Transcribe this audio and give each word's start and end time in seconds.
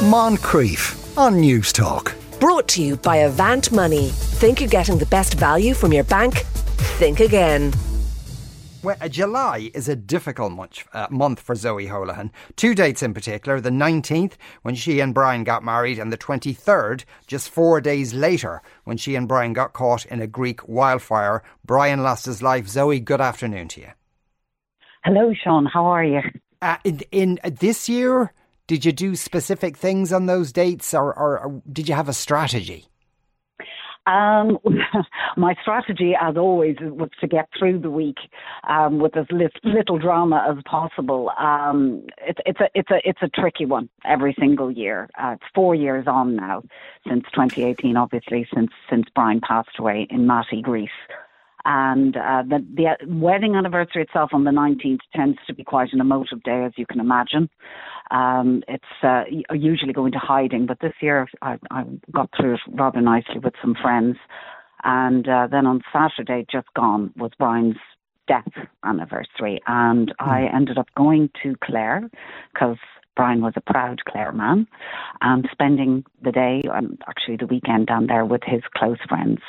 Moncrieff 0.00 1.18
on 1.18 1.34
Newstalk. 1.42 2.14
Brought 2.40 2.66
to 2.68 2.82
you 2.82 2.96
by 2.96 3.16
Avant 3.16 3.70
Money. 3.70 4.08
Think 4.08 4.58
you're 4.58 4.70
getting 4.70 4.96
the 4.96 5.04
best 5.04 5.34
value 5.34 5.74
from 5.74 5.92
your 5.92 6.04
bank? 6.04 6.38
Think 6.96 7.20
again. 7.20 7.74
Well, 8.82 8.96
uh, 8.98 9.08
July 9.08 9.70
is 9.74 9.90
a 9.90 9.96
difficult 9.96 10.52
month, 10.52 10.88
uh, 10.94 11.08
month 11.10 11.38
for 11.38 11.54
Zoe 11.54 11.86
Holohan. 11.86 12.30
Two 12.56 12.74
dates 12.74 13.02
in 13.02 13.12
particular 13.12 13.60
the 13.60 13.68
19th, 13.68 14.38
when 14.62 14.74
she 14.74 15.00
and 15.00 15.12
Brian 15.12 15.44
got 15.44 15.62
married, 15.62 15.98
and 15.98 16.10
the 16.10 16.16
23rd, 16.16 17.04
just 17.26 17.50
four 17.50 17.82
days 17.82 18.14
later, 18.14 18.62
when 18.84 18.96
she 18.96 19.16
and 19.16 19.28
Brian 19.28 19.52
got 19.52 19.74
caught 19.74 20.06
in 20.06 20.22
a 20.22 20.26
Greek 20.26 20.66
wildfire. 20.66 21.42
Brian 21.62 22.02
lost 22.02 22.24
his 22.24 22.42
life. 22.42 22.66
Zoe, 22.66 23.00
good 23.00 23.20
afternoon 23.20 23.68
to 23.68 23.82
you. 23.82 23.90
Hello, 25.04 25.34
Sean. 25.44 25.66
How 25.66 25.84
are 25.84 26.04
you? 26.04 26.20
Uh, 26.62 26.78
in, 26.84 27.00
in 27.12 27.38
uh, 27.44 27.50
this 27.60 27.86
year, 27.86 28.32
did 28.70 28.84
you 28.84 28.92
do 28.92 29.16
specific 29.16 29.76
things 29.76 30.12
on 30.12 30.26
those 30.26 30.52
dates, 30.52 30.94
or, 30.94 31.12
or, 31.18 31.40
or 31.40 31.62
did 31.72 31.88
you 31.88 31.94
have 31.96 32.08
a 32.08 32.12
strategy? 32.12 32.86
Um, 34.06 34.58
my 35.36 35.56
strategy, 35.60 36.12
as 36.14 36.36
always, 36.36 36.76
was 36.80 37.08
to 37.20 37.26
get 37.26 37.48
through 37.58 37.80
the 37.80 37.90
week 37.90 38.18
um, 38.68 39.00
with 39.00 39.16
as 39.16 39.26
little 39.64 39.98
drama 39.98 40.46
as 40.48 40.62
possible. 40.64 41.32
Um, 41.36 42.06
it's, 42.18 42.38
it's 42.46 42.60
a 42.60 42.68
it's 42.72 42.90
a 42.92 43.00
it's 43.02 43.18
a 43.22 43.28
tricky 43.28 43.66
one 43.66 43.88
every 44.04 44.36
single 44.38 44.70
year. 44.70 45.10
Uh, 45.20 45.32
it's 45.32 45.50
four 45.52 45.74
years 45.74 46.06
on 46.06 46.36
now 46.36 46.62
since 47.08 47.24
2018, 47.34 47.96
obviously 47.96 48.46
since 48.54 48.70
since 48.88 49.06
Brian 49.16 49.40
passed 49.40 49.80
away 49.80 50.06
in 50.10 50.28
Mati, 50.28 50.62
Greece. 50.62 50.90
And 51.64 52.16
uh, 52.16 52.42
the, 52.48 52.64
the 52.74 52.96
wedding 53.06 53.54
anniversary 53.54 54.02
itself 54.02 54.30
on 54.32 54.44
the 54.44 54.50
19th 54.50 55.00
tends 55.14 55.38
to 55.46 55.54
be 55.54 55.62
quite 55.62 55.92
an 55.92 56.00
emotive 56.00 56.42
day, 56.42 56.64
as 56.64 56.72
you 56.76 56.86
can 56.86 57.00
imagine. 57.00 57.50
Um, 58.10 58.62
it's 58.68 58.84
uh, 59.02 59.22
usually 59.52 59.92
go 59.92 60.06
into 60.06 60.18
hiding, 60.18 60.66
but 60.66 60.80
this 60.80 60.94
year 61.00 61.28
I, 61.42 61.58
I 61.70 61.84
got 62.10 62.30
through 62.36 62.54
it 62.54 62.60
rather 62.68 63.00
nicely 63.00 63.38
with 63.42 63.54
some 63.60 63.74
friends. 63.80 64.16
And 64.82 65.28
uh, 65.28 65.48
then 65.50 65.66
on 65.66 65.82
Saturday, 65.92 66.46
just 66.50 66.66
gone, 66.74 67.12
was 67.16 67.30
Brian's 67.38 67.76
death 68.26 68.52
anniversary. 68.84 69.60
And. 69.66 70.12
I 70.18 70.48
ended 70.54 70.78
up 70.78 70.88
going 70.96 71.30
to 71.42 71.54
Clare 71.62 72.08
because 72.52 72.76
Brian 73.16 73.42
was 73.42 73.54
a 73.56 73.60
proud 73.60 74.04
Clare 74.06 74.32
man 74.32 74.66
and 75.20 75.48
spending 75.52 76.04
the 76.22 76.32
day, 76.32 76.62
and 76.72 76.98
actually 77.08 77.36
the 77.36 77.46
weekend 77.46 77.86
down 77.88 78.06
there 78.06 78.24
with 78.24 78.42
his 78.46 78.62
close 78.74 78.98
friends 79.08 79.40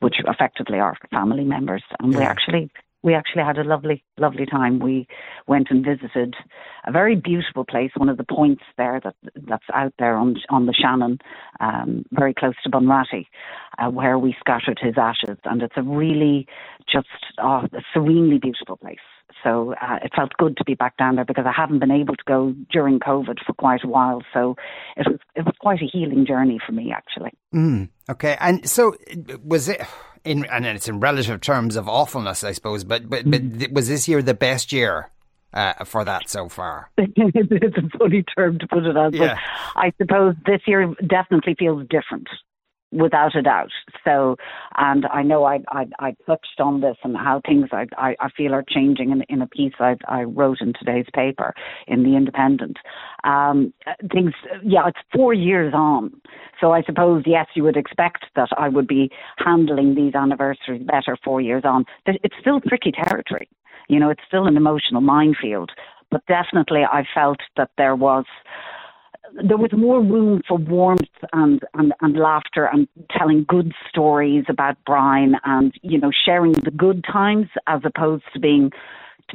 which 0.00 0.16
effectively 0.26 0.78
are 0.78 0.96
family 1.10 1.44
members. 1.44 1.82
And 2.00 2.12
yeah. 2.12 2.18
we 2.18 2.24
actually 2.24 2.70
we 3.02 3.14
actually 3.14 3.44
had 3.44 3.58
a 3.58 3.64
lovely, 3.64 4.04
lovely 4.18 4.46
time. 4.46 4.80
We 4.80 5.06
went 5.46 5.68
and 5.70 5.84
visited 5.84 6.34
a 6.86 6.92
very 6.92 7.14
beautiful 7.14 7.64
place, 7.64 7.90
one 7.96 8.08
of 8.08 8.16
the 8.16 8.24
points 8.24 8.62
there 8.76 9.00
that 9.04 9.14
that's 9.46 9.64
out 9.72 9.94
there 9.98 10.16
on 10.16 10.36
on 10.50 10.66
the 10.66 10.74
Shannon, 10.74 11.18
um, 11.60 12.04
very 12.12 12.34
close 12.34 12.54
to 12.64 12.70
Bunratty, 12.70 13.26
uh, 13.78 13.90
where 13.90 14.18
we 14.18 14.34
scattered 14.40 14.78
his 14.80 14.94
ashes, 14.96 15.38
and 15.44 15.62
it's 15.62 15.76
a 15.76 15.82
really 15.82 16.46
just 16.92 17.06
oh, 17.42 17.66
a 17.72 17.82
serenely 17.92 18.38
beautiful 18.38 18.76
place. 18.76 18.98
So 19.44 19.74
uh, 19.80 19.98
it 20.02 20.12
felt 20.16 20.32
good 20.38 20.56
to 20.56 20.64
be 20.64 20.74
back 20.74 20.96
down 20.96 21.16
there 21.16 21.24
because 21.24 21.44
I 21.46 21.52
haven't 21.54 21.78
been 21.78 21.90
able 21.90 22.16
to 22.16 22.24
go 22.26 22.54
during 22.72 22.98
COVID 22.98 23.36
for 23.46 23.52
quite 23.52 23.84
a 23.84 23.88
while. 23.88 24.22
So 24.32 24.56
it 24.96 25.06
was 25.06 25.20
it 25.36 25.44
was 25.44 25.54
quite 25.60 25.80
a 25.82 25.86
healing 25.90 26.26
journey 26.26 26.58
for 26.64 26.72
me 26.72 26.92
actually. 26.92 27.32
Mm, 27.54 27.90
okay, 28.10 28.36
and 28.40 28.68
so 28.68 28.94
was 29.44 29.68
it? 29.68 29.80
In, 30.24 30.44
and 30.46 30.66
it's 30.66 30.88
in 30.88 31.00
relative 31.00 31.40
terms 31.40 31.76
of 31.76 31.88
awfulness, 31.88 32.44
I 32.44 32.52
suppose. 32.52 32.84
But 32.84 33.08
but, 33.08 33.30
but 33.30 33.42
mm. 33.42 33.72
was 33.72 33.88
this 33.88 34.08
year 34.08 34.22
the 34.22 34.34
best 34.34 34.72
year 34.72 35.10
uh, 35.52 35.84
for 35.84 36.04
that 36.04 36.28
so 36.28 36.48
far? 36.48 36.90
it's 36.98 37.76
a 37.76 37.98
funny 37.98 38.24
term 38.36 38.58
to 38.58 38.66
put 38.66 38.84
it 38.84 38.96
as, 38.96 39.14
yeah. 39.14 39.38
but 39.74 39.80
I 39.80 39.92
suppose 40.00 40.34
this 40.46 40.60
year 40.66 40.94
definitely 41.06 41.54
feels 41.58 41.86
different 41.88 42.28
without 42.90 43.36
a 43.36 43.42
doubt. 43.42 43.70
So, 44.04 44.36
and 44.76 45.06
I 45.06 45.22
know 45.22 45.44
I, 45.44 45.60
I, 45.68 45.86
I 45.98 46.16
touched 46.26 46.60
on 46.60 46.80
this 46.80 46.96
and 47.04 47.16
how 47.16 47.40
things 47.46 47.68
I, 47.72 47.86
I, 47.96 48.16
I 48.20 48.30
feel 48.30 48.54
are 48.54 48.64
changing 48.66 49.10
in, 49.10 49.22
in 49.28 49.42
a 49.42 49.46
piece 49.46 49.74
I, 49.78 49.96
I 50.08 50.22
wrote 50.22 50.60
in 50.60 50.72
today's 50.72 51.06
paper 51.14 51.54
in 51.86 52.02
the 52.02 52.16
Independent. 52.16 52.78
Um, 53.24 53.72
things, 54.12 54.32
yeah, 54.62 54.88
it's 54.88 54.98
four 55.14 55.34
years 55.34 55.74
on. 55.74 56.12
So 56.60 56.72
I 56.72 56.82
suppose, 56.82 57.24
yes, 57.26 57.46
you 57.54 57.62
would 57.64 57.76
expect 57.76 58.26
that 58.36 58.48
I 58.56 58.68
would 58.68 58.86
be 58.88 59.10
handling 59.38 59.94
these 59.94 60.14
anniversaries 60.14 60.82
better 60.84 61.16
four 61.22 61.40
years 61.40 61.62
on. 61.64 61.84
It's 62.06 62.34
still 62.40 62.60
tricky 62.60 62.92
territory. 62.92 63.48
You 63.88 64.00
know, 64.00 64.10
it's 64.10 64.22
still 64.26 64.46
an 64.46 64.56
emotional 64.56 65.00
minefield. 65.00 65.70
But 66.10 66.24
definitely 66.26 66.84
I 66.90 67.04
felt 67.14 67.40
that 67.56 67.70
there 67.76 67.94
was 67.94 68.24
there 69.34 69.56
was 69.56 69.70
more 69.72 70.00
room 70.00 70.42
for 70.46 70.58
warmth 70.58 71.02
and, 71.32 71.60
and, 71.74 71.92
and 72.00 72.16
laughter 72.16 72.66
and 72.66 72.88
telling 73.10 73.44
good 73.48 73.72
stories 73.88 74.44
about 74.48 74.76
Brian 74.86 75.36
and, 75.44 75.72
you 75.82 75.98
know, 75.98 76.10
sharing 76.24 76.52
the 76.52 76.70
good 76.70 77.04
times 77.04 77.46
as 77.66 77.80
opposed 77.84 78.24
to 78.32 78.40
being 78.40 78.70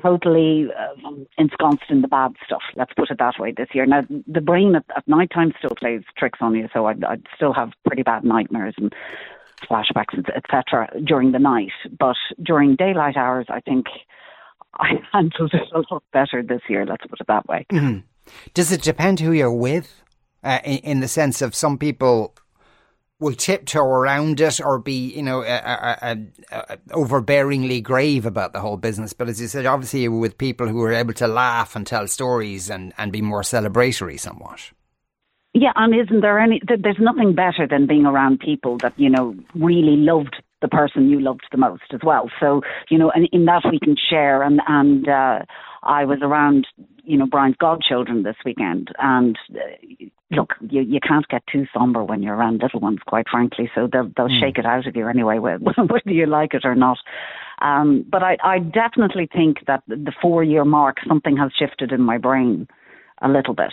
totally 0.01 0.67
uh, 0.77 1.11
ensconced 1.37 1.83
in 1.89 2.01
the 2.01 2.07
bad 2.07 2.33
stuff. 2.45 2.63
Let's 2.75 2.93
put 2.93 3.11
it 3.11 3.19
that 3.19 3.35
way 3.39 3.53
this 3.55 3.69
year. 3.73 3.85
Now, 3.85 4.01
the 4.27 4.41
brain 4.41 4.75
at, 4.75 4.85
at 4.95 5.07
night 5.07 5.29
time 5.33 5.53
still 5.57 5.75
plays 5.77 6.01
tricks 6.17 6.39
on 6.41 6.55
you, 6.55 6.67
so 6.73 6.87
I'd, 6.87 7.03
I'd 7.03 7.27
still 7.35 7.53
have 7.53 7.71
pretty 7.85 8.03
bad 8.03 8.23
nightmares 8.23 8.73
and 8.77 8.93
flashbacks, 9.69 10.17
etc. 10.35 10.89
during 11.05 11.31
the 11.31 11.39
night. 11.39 11.71
But 11.97 12.15
during 12.41 12.75
daylight 12.75 13.17
hours, 13.17 13.45
I 13.49 13.59
think 13.59 13.85
I 14.73 14.93
handled 15.13 15.53
it 15.53 15.69
a 15.73 15.83
lot 15.91 16.03
better 16.11 16.41
this 16.41 16.61
year, 16.67 16.85
let's 16.85 17.05
put 17.05 17.21
it 17.21 17.27
that 17.27 17.47
way. 17.47 17.65
Mm-hmm. 17.71 17.99
Does 18.53 18.71
it 18.71 18.81
depend 18.81 19.19
who 19.19 19.31
you're 19.31 19.51
with? 19.51 20.01
Uh, 20.43 20.59
in, 20.65 20.77
in, 20.79 20.99
the 20.99 21.07
sense 21.07 21.41
of 21.41 21.55
some 21.55 21.77
people 21.77 22.35
will 23.17 23.33
tiptoe 23.33 23.85
around 23.85 24.41
it 24.41 24.59
or 24.59 24.77
be, 24.77 25.15
you 25.15 25.23
know, 25.23 25.41
overbearingly 26.89 27.81
grave 27.81 28.25
about 28.25 28.51
the 28.51 28.59
whole 28.59 28.75
business. 28.75 29.13
But 29.13 29.29
as 29.29 29.39
you 29.39 29.47
said, 29.47 29.65
obviously 29.65 30.01
you 30.01 30.11
were 30.11 30.19
with 30.19 30.37
people 30.37 30.67
who 30.67 30.79
were 30.79 30.91
able 30.91 31.13
to 31.13 31.27
laugh 31.27 31.77
and 31.77 31.87
tell 31.87 32.07
stories 32.07 32.69
and, 32.69 32.93
and 32.97 33.13
be 33.13 33.21
more 33.21 33.41
celebratory 33.41 34.19
somewhat. 34.19 34.71
Yeah, 35.53 35.71
and 35.75 35.93
isn't 35.93 36.21
there 36.21 36.39
any? 36.39 36.61
There's 36.67 36.97
nothing 36.99 37.35
better 37.35 37.67
than 37.69 37.85
being 37.85 38.07
around 38.07 38.39
people 38.39 38.77
that 38.79 38.93
you 38.97 39.09
know 39.09 39.35
really 39.53 39.95
loved 39.97 40.41
the 40.61 40.67
person 40.67 41.09
you 41.09 41.19
loved 41.19 41.45
the 41.51 41.59
most 41.59 41.93
as 41.93 41.99
well. 42.03 42.31
So 42.39 42.61
you 42.89 42.97
know, 42.97 43.11
and 43.11 43.29
in 43.31 43.45
that 43.45 43.61
we 43.71 43.79
can 43.79 43.95
share. 43.95 44.41
And 44.41 44.61
and 44.67 45.07
uh, 45.07 45.39
I 45.83 46.05
was 46.05 46.19
around 46.23 46.65
you 47.03 47.17
know 47.17 47.25
Brian's 47.25 47.55
godchildren 47.59 48.23
this 48.23 48.35
weekend, 48.45 48.89
and 48.99 49.37
uh, 49.55 50.05
look, 50.31 50.53
you 50.61 50.81
you 50.81 50.99
can't 50.99 51.27
get 51.27 51.43
too 51.51 51.65
somber 51.73 52.03
when 52.03 52.23
you're 52.23 52.35
around 52.35 52.61
little 52.61 52.79
ones, 52.79 52.99
quite 53.05 53.27
frankly. 53.29 53.69
So 53.75 53.87
they'll 53.91 54.11
they'll 54.15 54.27
mm. 54.27 54.39
shake 54.39 54.57
it 54.57 54.65
out 54.65 54.87
of 54.87 54.95
you 54.95 55.07
anyway, 55.07 55.37
whether 55.39 56.01
you 56.05 56.25
like 56.25 56.53
it 56.53 56.65
or 56.65 56.75
not. 56.75 56.97
Um, 57.61 58.05
but 58.09 58.23
I, 58.23 58.37
I 58.43 58.59
definitely 58.59 59.29
think 59.31 59.65
that 59.67 59.83
the 59.87 60.13
four 60.21 60.43
year 60.43 60.65
mark, 60.65 60.97
something 61.07 61.37
has 61.37 61.51
shifted 61.57 61.91
in 61.91 62.01
my 62.01 62.17
brain 62.17 62.67
a 63.21 63.29
little 63.29 63.53
bit. 63.53 63.71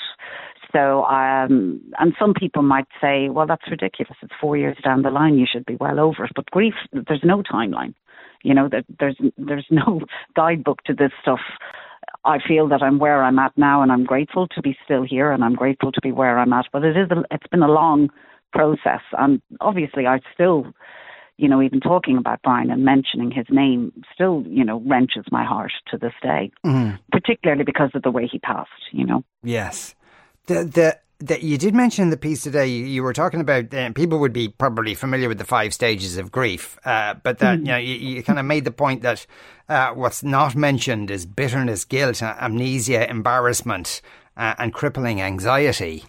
So, 0.73 1.05
um, 1.05 1.81
and 1.99 2.15
some 2.19 2.33
people 2.33 2.63
might 2.63 2.87
say, 3.01 3.29
well, 3.29 3.47
that's 3.47 3.69
ridiculous. 3.69 4.17
It's 4.23 4.33
four 4.41 4.57
years 4.57 4.77
down 4.85 5.03
the 5.03 5.11
line. 5.11 5.37
You 5.37 5.47
should 5.51 5.67
be 5.67 5.77
well 5.77 5.99
over 5.99 6.25
it. 6.25 6.33
But 6.37 6.51
grief, 6.51 6.75
there's 6.93 7.25
no 7.25 7.43
timeline. 7.43 7.95
You 8.43 8.55
know, 8.55 8.71
there's 8.99 9.17
there's 9.37 9.67
no 9.71 10.01
guidebook 10.37 10.83
to 10.85 10.95
this 10.95 11.11
stuff. 11.21 11.41
I 12.25 12.39
feel 12.47 12.69
that 12.69 12.83
I'm 12.83 12.99
where 12.99 13.23
I'm 13.23 13.39
at 13.39 13.57
now, 13.57 13.83
and 13.83 13.91
I'm 13.91 14.05
grateful 14.05 14.47
to 14.49 14.63
be 14.63 14.77
still 14.85 15.03
here, 15.03 15.33
and 15.33 15.43
I'm 15.43 15.55
grateful 15.55 15.93
to 15.93 16.01
be 16.03 16.13
where 16.13 16.39
I'm 16.39 16.53
at. 16.53 16.67
But 16.73 16.85
it 16.85 16.97
is 16.97 17.11
a, 17.11 17.23
it's 17.31 17.47
been 17.49 17.63
a 17.63 17.69
long 17.69 18.11
process, 18.53 19.01
and 19.19 19.41
obviously 19.61 20.07
I 20.07 20.21
still, 20.35 20.67
you 21.39 21.49
know, 21.49 21.63
even 21.63 21.81
talking 21.81 22.19
about 22.19 22.43
Brian 22.43 22.71
and 22.71 22.85
mentioning 22.85 23.31
his 23.31 23.47
name 23.51 23.93
still, 24.15 24.45
you 24.47 24.65
know, 24.65 24.83
wrenches 24.87 25.25
my 25.31 25.45
heart 25.45 25.73
to 25.91 25.99
this 25.99 26.13
day, 26.23 26.51
mm. 26.65 26.99
particularly 27.11 27.65
because 27.65 27.91
of 27.95 28.03
the 28.03 28.11
way 28.11 28.29
he 28.31 28.39
passed. 28.39 28.71
You 28.93 29.07
know. 29.07 29.25
Yes, 29.43 29.95
the 30.47 30.65
the 30.65 30.99
that 31.21 31.43
you 31.43 31.59
did 31.59 31.75
mention 31.75 32.05
in 32.05 32.11
the 32.11 32.17
piece 32.17 32.43
today, 32.43 32.67
you, 32.67 32.85
you 32.85 33.03
were 33.03 33.13
talking 33.13 33.41
about 33.41 33.73
uh, 33.75 33.93
people 33.93 34.19
would 34.19 34.33
be 34.33 34.49
probably 34.49 34.95
familiar 34.95 35.29
with 35.29 35.39
the 35.39 35.45
five 35.45 35.75
stages 35.75 36.17
of 36.17 36.33
grief, 36.33 36.79
uh, 36.85 37.15
but 37.23 37.39
that 37.39 37.59
mm. 37.59 37.67
you 37.67 37.73
know 37.73 37.77
you, 37.77 37.95
you, 37.95 38.23
kind 38.23 38.39
of 38.39 38.45
made 38.45 38.65
the 38.65 38.71
point 38.71 39.03
that 39.03 39.27
uh, 39.69 39.91
what's 39.91 40.23
not 40.23 40.57
mentioned 40.57 41.11
is 41.11 41.27
bitterness, 41.27 41.85
guilt, 41.85 42.23
amnesia, 42.23 43.09
embarrassment, 43.09 44.01
uh, 44.37 44.55
and 44.59 44.73
crippling 44.73 45.21
anxiety. 45.21 46.05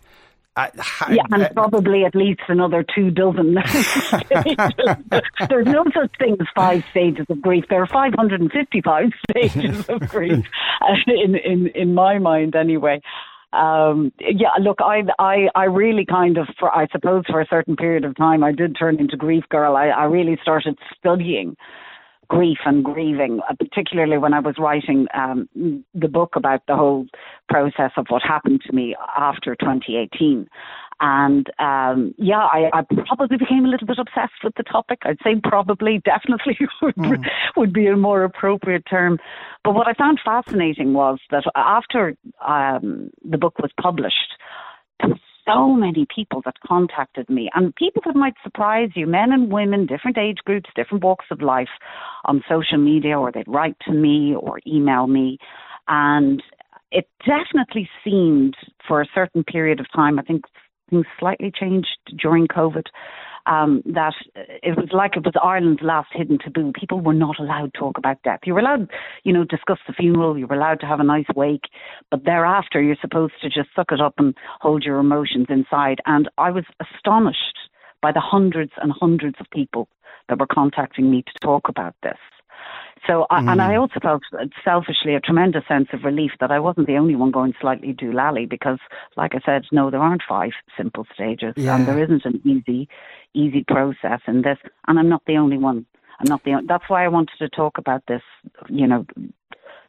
Uh, 0.55 0.67
yeah, 1.09 1.23
and 1.31 1.43
uh, 1.43 1.49
probably 1.53 2.03
at 2.03 2.13
least 2.13 2.41
another 2.49 2.83
two 2.93 3.09
dozen. 3.09 3.53
There's 4.29 5.65
no 5.65 5.85
such 5.93 6.11
thing 6.19 6.35
as 6.39 6.47
five 6.53 6.83
stages 6.91 7.25
of 7.29 7.41
grief. 7.41 7.65
There 7.69 7.81
are 7.81 7.87
555 7.87 9.09
stages 9.29 9.85
of 9.87 10.01
grief, 10.09 10.45
in 11.07 11.35
in 11.35 11.67
in 11.67 11.93
my 11.93 12.17
mind, 12.17 12.55
anyway 12.55 13.01
um, 13.53 14.11
yeah, 14.19 14.49
look, 14.61 14.79
I, 14.81 15.03
I, 15.19 15.49
I 15.55 15.65
really 15.65 16.05
kind 16.05 16.37
of, 16.37 16.47
for, 16.59 16.73
I 16.73 16.87
suppose 16.91 17.23
for 17.29 17.41
a 17.41 17.47
certain 17.49 17.75
period 17.75 18.05
of 18.05 18.15
time, 18.15 18.43
I 18.43 18.51
did 18.51 18.75
turn 18.77 18.99
into 18.99 19.17
grief 19.17 19.43
girl. 19.49 19.75
I, 19.75 19.87
I 19.87 20.05
really 20.05 20.37
started 20.41 20.77
studying 20.97 21.55
grief 22.29 22.59
and 22.65 22.83
grieving, 22.85 23.41
uh, 23.49 23.53
particularly 23.59 24.17
when 24.17 24.33
I 24.33 24.39
was 24.39 24.55
writing 24.57 25.05
um, 25.13 25.49
the 25.93 26.07
book 26.07 26.37
about 26.37 26.61
the 26.65 26.77
whole 26.77 27.05
process 27.49 27.91
of 27.97 28.05
what 28.07 28.21
happened 28.23 28.61
to 28.67 28.73
me 28.73 28.95
after 29.17 29.53
2018. 29.55 30.47
And 31.03 31.49
um, 31.57 32.13
yeah, 32.19 32.45
I, 32.45 32.69
I, 32.71 32.81
probably 33.07 33.37
became 33.37 33.65
a 33.65 33.67
little 33.67 33.87
bit 33.87 33.97
obsessed 33.97 34.43
with 34.43 34.53
the 34.55 34.61
topic. 34.61 34.99
I'd 35.03 35.17
say 35.23 35.35
probably, 35.43 35.99
definitely 36.05 36.59
would, 36.81 36.95
mm. 36.95 37.25
would 37.57 37.73
be 37.73 37.87
a 37.87 37.97
more 37.97 38.23
appropriate 38.23 38.83
term. 38.87 39.17
But 39.63 39.73
what 39.73 39.87
I 39.87 39.93
found 39.93 40.19
fascinating 40.23 40.93
was 40.93 41.17
that 41.31 41.43
after 41.55 42.15
um, 42.47 43.09
the 43.27 43.39
book 43.39 43.57
was 43.57 43.71
published, 43.81 44.37
there 44.99 45.09
were 45.09 45.19
so 45.47 45.73
many 45.73 46.05
people 46.15 46.43
that 46.45 46.53
contacted 46.65 47.27
me, 47.31 47.49
and 47.55 47.75
people 47.75 48.03
that 48.05 48.15
might 48.15 48.35
surprise 48.43 48.89
you, 48.93 49.07
men 49.07 49.31
and 49.31 49.51
women, 49.51 49.87
different 49.87 50.19
age 50.19 50.37
groups, 50.45 50.69
different 50.75 51.03
walks 51.03 51.25
of 51.31 51.41
life, 51.41 51.69
on 52.25 52.43
social 52.47 52.77
media, 52.77 53.17
or 53.17 53.31
they'd 53.31 53.47
write 53.47 53.75
to 53.87 53.91
me 53.91 54.35
or 54.39 54.59
email 54.67 55.07
me. 55.07 55.39
And 55.87 56.43
it 56.91 57.09
definitely 57.25 57.89
seemed 58.03 58.55
for 58.87 59.01
a 59.01 59.07
certain 59.15 59.43
period 59.43 59.79
of 59.79 59.87
time, 59.91 60.19
I 60.19 60.21
think 60.21 60.43
things 60.91 61.05
slightly 61.19 61.51
changed 61.51 61.97
during 62.21 62.47
COVID. 62.47 62.85
Um, 63.47 63.81
that 63.87 64.13
it 64.37 64.77
was 64.77 64.89
like 64.93 65.17
it 65.17 65.25
was 65.25 65.33
Ireland's 65.43 65.81
last 65.81 66.09
hidden 66.13 66.37
taboo. 66.37 66.71
People 66.79 66.99
were 66.99 67.11
not 67.11 67.39
allowed 67.39 67.73
to 67.73 67.79
talk 67.79 67.97
about 67.97 68.21
death. 68.21 68.41
You 68.45 68.53
were 68.53 68.59
allowed, 68.59 68.87
you 69.23 69.33
know, 69.33 69.43
discuss 69.43 69.79
the 69.87 69.93
funeral. 69.93 70.37
You 70.37 70.45
were 70.45 70.55
allowed 70.55 70.79
to 70.81 70.85
have 70.85 70.99
a 70.99 71.03
nice 71.03 71.25
wake, 71.35 71.65
but 72.11 72.23
thereafter 72.23 72.79
you're 72.79 72.95
supposed 73.01 73.33
to 73.41 73.49
just 73.49 73.69
suck 73.75 73.91
it 73.91 73.99
up 73.99 74.13
and 74.19 74.35
hold 74.59 74.83
your 74.83 74.99
emotions 74.99 75.47
inside. 75.49 76.01
And 76.05 76.29
I 76.37 76.51
was 76.51 76.65
astonished 76.79 77.57
by 77.99 78.11
the 78.11 78.19
hundreds 78.19 78.73
and 78.77 78.91
hundreds 78.91 79.37
of 79.39 79.49
people 79.49 79.87
that 80.29 80.39
were 80.39 80.45
contacting 80.47 81.09
me 81.09 81.23
to 81.23 81.33
talk 81.41 81.67
about 81.67 81.95
this. 82.03 82.19
So, 83.07 83.25
I, 83.29 83.41
mm. 83.41 83.51
and 83.51 83.61
I 83.61 83.73
mm. 83.73 83.81
also 83.81 83.99
felt 84.01 84.23
selfishly 84.63 85.15
a 85.15 85.19
tremendous 85.19 85.63
sense 85.67 85.87
of 85.93 86.03
relief 86.03 86.31
that 86.39 86.51
I 86.51 86.59
wasn't 86.59 86.87
the 86.87 86.97
only 86.97 87.15
one 87.15 87.31
going 87.31 87.53
slightly 87.59 87.93
doolally 87.93 88.49
because, 88.49 88.79
like 89.17 89.33
I 89.33 89.39
said, 89.45 89.63
no, 89.71 89.89
there 89.89 90.01
aren't 90.01 90.21
five 90.27 90.51
simple 90.77 91.05
stages, 91.13 91.53
yeah. 91.57 91.75
and 91.75 91.87
there 91.87 92.01
isn't 92.03 92.25
an 92.25 92.41
easy, 92.45 92.87
easy 93.33 93.63
process 93.67 94.21
in 94.27 94.43
this, 94.43 94.57
and 94.87 94.99
I'm 94.99 95.09
not 95.09 95.23
the 95.25 95.37
only 95.37 95.57
one. 95.57 95.85
I'm 96.19 96.29
not 96.29 96.43
the. 96.43 96.61
That's 96.67 96.83
why 96.87 97.03
I 97.03 97.07
wanted 97.07 97.37
to 97.39 97.49
talk 97.49 97.79
about 97.79 98.03
this. 98.07 98.21
You 98.69 98.85
know, 98.85 99.05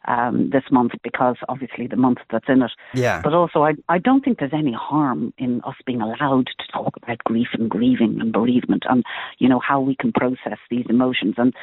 um, 0.07 0.51
this 0.51 0.65
month 0.71 0.93
because 1.03 1.37
obviously 1.49 1.87
the 1.87 1.97
month 1.97 2.19
that's 2.31 2.49
in 2.49 2.63
it. 2.63 2.71
Yeah. 2.95 3.21
But 3.23 3.35
also, 3.35 3.63
I, 3.63 3.75
I 3.89 3.99
don't 3.99 4.25
think 4.25 4.39
there's 4.39 4.53
any 4.55 4.73
harm 4.73 5.33
in 5.39 5.61
us 5.63 5.77
being 5.87 6.01
allowed 6.01 6.47
to 6.47 6.73
talk 6.73 6.97
about 6.97 7.19
grief 7.25 7.49
and 7.53 7.69
grieving 7.69 8.19
and 8.21 8.33
bereavement 8.33 8.85
and, 8.89 9.05
you 9.39 9.49
know, 9.49 9.61
how 9.61 9.81
we 9.81 9.95
can 9.95 10.13
process 10.13 10.59
these 10.71 10.87
emotions. 10.89 11.35
And 11.37 11.55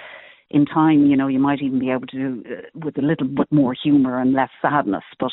in 0.50 0.66
time, 0.66 1.06
you 1.06 1.16
know, 1.16 1.28
you 1.28 1.40
might 1.40 1.62
even 1.62 1.80
be 1.80 1.92
able 1.92 2.08
to 2.08 2.18
do 2.18 2.44
uh, 2.50 2.62
with 2.74 2.98
a 2.98 3.02
little 3.02 3.28
bit 3.28 3.48
more 3.52 3.74
humour 3.74 4.20
and 4.20 4.34
less 4.34 4.50
sadness. 4.62 5.04
But 5.20 5.32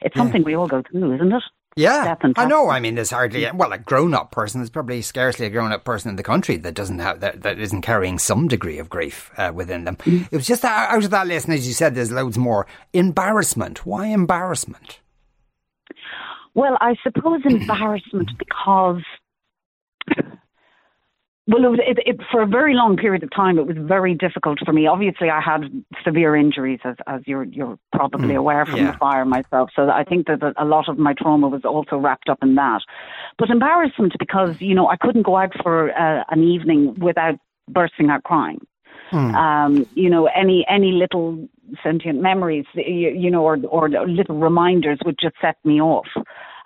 it's 0.00 0.16
yeah. 0.16 0.22
something 0.22 0.44
we 0.44 0.54
all 0.54 0.66
go 0.66 0.82
through, 0.90 1.14
isn't 1.14 1.32
it? 1.32 1.42
Yeah, 1.76 2.16
I 2.36 2.46
know. 2.46 2.68
I 2.68 2.80
mean, 2.80 2.96
there's 2.96 3.12
hardly 3.12 3.46
well 3.54 3.72
a 3.72 3.78
grown-up 3.78 4.32
person. 4.32 4.60
There's 4.60 4.70
probably 4.70 5.02
scarcely 5.02 5.46
a 5.46 5.50
grown-up 5.50 5.84
person 5.84 6.10
in 6.10 6.16
the 6.16 6.24
country 6.24 6.56
that 6.56 6.74
doesn't 6.74 6.98
have 6.98 7.20
that 7.20 7.42
that 7.42 7.60
isn't 7.60 7.82
carrying 7.82 8.18
some 8.18 8.48
degree 8.48 8.78
of 8.80 8.88
grief 8.88 9.30
uh, 9.36 9.52
within 9.54 9.84
them. 9.84 9.94
Mm. 9.96 10.26
It 10.32 10.36
was 10.36 10.48
just 10.48 10.62
that, 10.62 10.90
out 10.90 11.04
of 11.04 11.10
that 11.10 11.28
list, 11.28 11.46
and 11.46 11.54
as 11.54 11.68
you 11.68 11.72
said, 11.72 11.94
there's 11.94 12.10
loads 12.10 12.36
more. 12.36 12.66
Embarrassment. 12.92 13.86
Why 13.86 14.06
embarrassment? 14.06 14.98
Well, 16.54 16.76
I 16.80 16.96
suppose 17.04 17.42
embarrassment 17.44 18.30
because 18.36 19.02
well, 21.50 21.64
it, 21.64 21.68
was, 21.68 21.80
it, 21.82 21.98
it, 22.06 22.20
for 22.30 22.42
a 22.42 22.46
very 22.46 22.74
long 22.74 22.96
period 22.96 23.24
of 23.24 23.30
time, 23.34 23.58
it 23.58 23.66
was 23.66 23.76
very 23.76 24.14
difficult 24.14 24.60
for 24.64 24.72
me. 24.72 24.86
Obviously, 24.86 25.30
I 25.30 25.40
had 25.40 25.62
severe 26.04 26.36
injuries, 26.36 26.78
as, 26.84 26.94
as 27.08 27.22
you're, 27.26 27.42
you're 27.44 27.76
probably 27.92 28.34
mm, 28.34 28.36
aware 28.36 28.64
from 28.64 28.76
yeah. 28.76 28.92
the 28.92 28.98
fire 28.98 29.24
myself. 29.24 29.70
So 29.74 29.90
I 29.90 30.04
think 30.04 30.28
that 30.28 30.40
a 30.56 30.64
lot 30.64 30.88
of 30.88 30.96
my 30.96 31.12
trauma 31.12 31.48
was 31.48 31.62
also 31.64 31.96
wrapped 31.96 32.28
up 32.28 32.38
in 32.40 32.54
that. 32.54 32.82
But 33.36 33.50
embarrassment 33.50 34.12
because, 34.18 34.60
you 34.60 34.76
know, 34.76 34.88
I 34.88 34.96
couldn't 34.96 35.22
go 35.22 35.36
out 35.36 35.52
for 35.60 35.90
uh, 35.90 36.22
an 36.30 36.44
evening 36.44 36.94
without 37.00 37.34
bursting 37.68 38.10
out 38.10 38.22
crying. 38.22 38.60
Mm. 39.10 39.34
Um, 39.34 39.86
you 39.94 40.08
know, 40.08 40.26
any 40.26 40.64
any 40.68 40.92
little 40.92 41.48
sentient 41.82 42.20
memories, 42.20 42.64
you, 42.74 43.10
you 43.10 43.28
know, 43.28 43.42
or 43.42 43.58
or 43.68 43.88
little 43.88 44.38
reminders 44.38 45.00
would 45.04 45.18
just 45.20 45.34
set 45.40 45.56
me 45.64 45.80
off. 45.80 46.06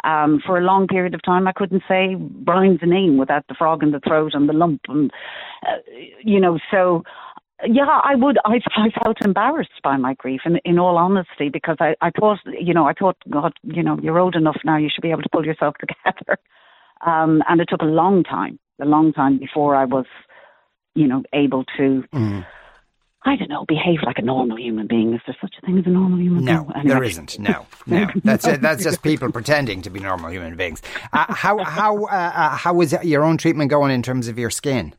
Um, 0.05 0.41
for 0.45 0.59
a 0.59 0.61
long 0.61 0.87
period 0.87 1.15
of 1.15 1.23
time, 1.23 1.49
I 1.49 1.53
couldn't 1.53 1.83
say 1.89 2.15
Brian's 2.15 2.81
name 2.83 3.17
without 3.17 3.47
the 3.49 3.55
frog 3.55 3.83
in 3.83 3.91
the 3.91 4.01
throat 4.01 4.33
and 4.35 4.49
the 4.49 4.53
lump, 4.53 4.83
and 4.89 5.11
uh, 5.67 5.79
you 6.23 6.39
know, 6.39 6.59
so 6.71 7.03
yeah, 7.67 8.01
I 8.05 8.15
would. 8.15 8.39
I, 8.45 8.61
I 8.77 8.91
felt 9.03 9.17
embarrassed 9.25 9.81
by 9.83 9.97
my 9.97 10.15
grief, 10.15 10.43
in, 10.45 10.59
in 10.65 10.79
all 10.79 10.99
honesty, 10.99 11.49
because 11.49 11.77
I, 11.81 11.95
I 12.01 12.11
thought, 12.11 12.39
you 12.47 12.75
know, 12.75 12.87
I 12.87 12.93
thought, 12.93 13.17
God, 13.31 13.55
you 13.63 13.83
know, 13.83 13.99
you're 14.03 14.19
old 14.19 14.35
enough 14.35 14.59
now. 14.65 14.77
You 14.77 14.91
should 14.93 15.03
be 15.03 15.11
able 15.11 15.23
to 15.23 15.29
pull 15.31 15.47
yourself 15.47 15.75
together. 15.81 16.39
Um, 17.07 17.43
and 17.49 17.61
it 17.61 17.69
took 17.69 17.83
a 17.83 17.87
long 17.87 18.25
time, 18.25 18.59
a 18.81 18.85
long 18.85 19.13
time 19.13 19.39
before 19.39 19.75
I 19.77 19.85
was, 19.85 20.07
you 20.95 21.07
know, 21.07 21.23
able 21.33 21.65
to. 21.77 22.05
Mm 22.13 22.45
I 23.27 23.37
don't 23.37 23.49
know, 23.49 23.65
behave 23.67 24.01
like 24.05 24.19
a 24.19 24.23
normal 24.23 24.59
human 24.59 24.87
being. 24.87 25.15
Is 25.15 25.21
there 25.27 25.37
such 25.41 25.55
a 25.63 25.67
thing 25.67 25.79
as 25.79 25.87
a 25.87 25.91
normal 25.91 26.21
human 26.21 26.45
no, 26.45 26.65
being? 26.65 26.87
No, 26.87 26.95
there 26.95 27.05
isn't. 27.05 27.39
No, 27.39 27.67
no. 27.87 28.09
That's 28.25 28.47
it. 28.47 28.61
That's 28.61 28.85
just 28.85 29.03
people 29.03 29.33
pretending 29.33 29.81
to 29.83 29.91
be 29.91 30.01
normal 30.01 30.31
human 30.31 30.57
beings. 30.57 30.83
Uh, 31.13 31.33
how 31.33 31.65
how 31.65 32.05
uh, 32.05 32.33
uh, 32.35 32.57
how 32.57 32.81
is 32.83 32.95
your 33.03 33.25
own 33.25 33.39
treatment 33.39 33.71
going 33.71 33.93
in 33.93 34.03
terms 34.03 34.29
of 34.29 34.39
your 34.39 34.51
skin? 34.51 34.95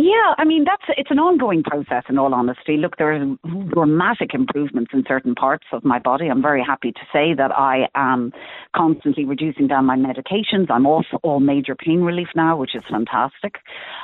Yeah, 0.00 0.34
I 0.38 0.44
mean 0.44 0.62
that's 0.64 0.84
it's 0.96 1.10
an 1.10 1.18
ongoing 1.18 1.64
process. 1.64 2.04
In 2.08 2.18
all 2.18 2.32
honesty, 2.32 2.76
look, 2.76 2.98
there 2.98 3.12
are 3.12 3.36
dramatic 3.74 4.32
improvements 4.32 4.92
in 4.94 5.02
certain 5.08 5.34
parts 5.34 5.66
of 5.72 5.84
my 5.84 5.98
body. 5.98 6.28
I'm 6.28 6.40
very 6.40 6.62
happy 6.64 6.92
to 6.92 7.00
say 7.12 7.34
that 7.36 7.50
I 7.50 7.88
am 7.96 8.32
constantly 8.76 9.24
reducing 9.24 9.66
down 9.66 9.86
my 9.86 9.96
medications. 9.96 10.70
I'm 10.70 10.86
off 10.86 11.06
all 11.24 11.40
major 11.40 11.74
pain 11.74 12.02
relief 12.02 12.28
now, 12.36 12.56
which 12.56 12.76
is 12.76 12.84
fantastic. 12.88 13.56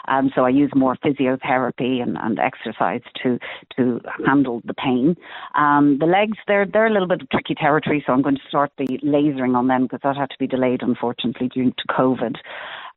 Um, 0.08 0.32
so 0.34 0.44
I 0.44 0.48
use 0.48 0.72
more 0.74 0.96
physiotherapy 0.96 2.02
and, 2.02 2.18
and 2.18 2.40
exercise 2.40 3.02
to 3.22 3.38
to 3.76 4.00
handle 4.26 4.62
the 4.64 4.74
pain. 4.74 5.14
Um, 5.54 5.98
the 6.00 6.06
legs, 6.06 6.38
they're 6.48 6.66
they're 6.66 6.88
a 6.88 6.92
little 6.92 7.06
bit 7.06 7.22
of 7.22 7.30
tricky 7.30 7.54
territory, 7.54 8.02
so 8.04 8.12
I'm 8.12 8.22
going 8.22 8.34
to 8.34 8.48
start 8.48 8.72
the 8.78 8.98
lasering 9.04 9.54
on 9.54 9.68
them 9.68 9.84
because 9.84 10.00
that 10.02 10.16
had 10.16 10.30
to 10.30 10.38
be 10.40 10.48
delayed, 10.48 10.82
unfortunately, 10.82 11.46
due 11.54 11.70
to 11.70 11.84
COVID. 11.88 12.34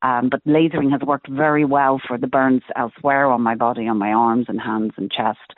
Um, 0.02 0.30
but 0.30 0.44
lasering 0.46 0.92
has 0.92 1.02
worked 1.02 1.28
very 1.30 1.66
well 1.66 2.00
for 2.08 2.18
the 2.18 2.28
burns 2.28 2.62
elsewhere 2.76 3.28
on 3.28 3.42
my 3.42 3.56
body, 3.56 3.88
on 3.88 3.98
my 3.98 4.12
arms 4.12 4.46
and 4.48 4.62
hands 4.62 4.94
and 4.98 5.12
chest. 5.12 5.54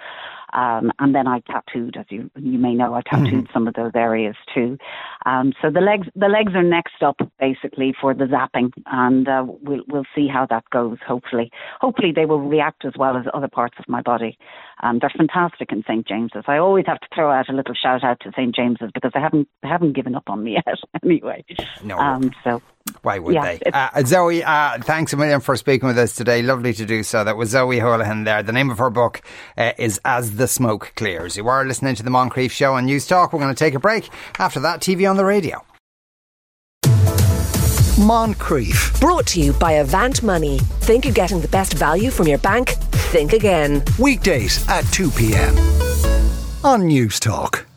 Um, 0.54 0.92
and 1.00 1.14
then 1.14 1.28
I 1.28 1.42
tattooed, 1.42 1.96
as 1.98 2.06
you 2.10 2.30
you 2.36 2.58
may 2.58 2.74
know, 2.74 2.94
I 2.94 3.02
tattooed 3.02 3.46
mm-hmm. 3.46 3.54
some 3.54 3.68
of 3.68 3.76
those 3.76 3.92
areas 3.96 4.36
too. 4.54 4.78
Um, 5.26 5.54
so 5.62 5.70
the 5.70 5.82
legs 5.82 6.08
the 6.16 6.28
legs 6.28 6.54
are 6.56 6.64
next 6.64 7.04
up 7.04 7.18
basically 7.40 7.94
for 8.00 8.14
the 8.14 8.26
zapping, 8.26 8.72
and 8.88 9.28
uh, 9.28 9.46
we'll 9.46 9.84
we'll 9.88 10.08
see 10.16 10.28
how 10.28 10.48
that 10.50 10.64
goes. 10.72 10.98
Hopefully, 11.08 11.52
hopefully 11.82 12.12
they 12.16 12.26
will 12.26 12.42
react 12.42 12.86
as 12.86 12.94
well 12.98 13.18
as 13.18 13.26
other 13.34 13.48
parts 13.48 13.76
of 13.80 13.88
my 13.88 14.02
body. 14.02 14.38
Um, 14.82 15.00
they're 15.00 15.14
fantastic 15.16 15.72
in 15.72 15.84
St 15.84 16.08
James's. 16.08 16.46
I 16.48 16.58
always 16.58 16.86
have 16.88 17.00
to 17.02 17.08
throw 17.14 17.32
out 17.32 17.50
a 17.50 17.54
little 17.54 17.76
shout 17.76 18.04
out 18.04 18.20
to 18.22 18.32
St 18.32 18.56
James's 18.56 18.92
because 18.94 19.12
they 19.14 19.20
haven't 19.20 19.48
they 19.62 19.68
haven't 19.68 19.94
given 19.94 20.16
up 20.16 20.30
on 20.30 20.44
me 20.44 20.54
yet. 20.66 20.80
anyway, 21.04 21.46
no. 21.84 21.98
Um, 21.98 22.32
so 22.44 22.62
why 23.02 23.20
would 23.20 23.36
yeah, 23.36 23.58
they? 23.58 23.72
Uh, 23.72 24.04
Zoe, 24.04 24.44
uh, 24.44 24.80
thanks 24.80 25.14
a 25.14 25.18
million 25.18 25.40
for 25.40 25.56
speaking 25.56 25.88
with 25.88 25.98
us 25.98 26.16
today. 26.16 26.42
Lovely 26.42 26.74
to 26.74 26.86
do 26.86 27.04
so. 27.04 27.24
That 27.24 27.38
was 27.38 27.50
Zoe 27.50 27.78
Holohan 27.78 28.26
there. 28.26 28.44
The 28.44 28.52
name 28.52 28.70
of 28.70 28.78
her 28.78 28.90
book 28.90 29.22
uh, 29.58 29.74
is 29.78 30.00
As 30.06 30.36
the 30.38 30.48
Smoke 30.48 30.94
Clears. 30.96 31.38
You 31.38 31.48
are 31.48 31.66
listening 31.66 31.96
to 31.96 32.04
the 32.04 32.10
Moncrieff 32.10 32.52
Show 32.52 32.74
on 32.74 32.88
Newstalk. 32.88 33.32
We're 33.32 33.40
going 33.40 33.54
to 33.54 33.60
take 33.60 33.74
a 33.74 33.80
break. 33.80 34.10
After 34.38 34.60
that, 34.62 34.82
TV 34.82 35.10
on 35.10 35.18
the 35.18 35.26
radio. 35.26 35.64
Moncrieff. 38.00 39.00
Brought 39.00 39.28
to 39.28 39.42
you 39.42 39.54
by 39.54 39.74
Avant 39.74 40.24
Money. 40.24 40.60
Think 40.60 41.06
you're 41.06 41.14
getting 41.14 41.42
the 41.42 41.50
best 41.50 41.74
value 41.74 42.10
from 42.10 42.28
your 42.28 42.38
bank? 42.38 42.70
Think 43.12 43.34
again. 43.34 43.84
Weekdays 44.00 44.68
at 44.70 44.84
2 44.94 45.12
p.m. 45.12 45.58
on 46.64 46.84
Newstalk. 46.84 47.69